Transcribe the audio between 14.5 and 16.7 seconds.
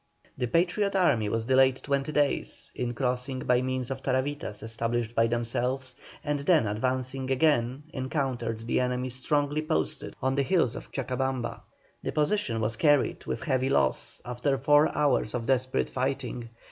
four hours of desperate fighting.